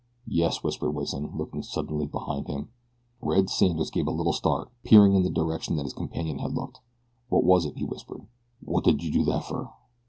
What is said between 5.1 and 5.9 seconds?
in the direction that